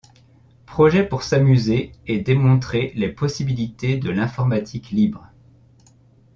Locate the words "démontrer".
2.19-2.91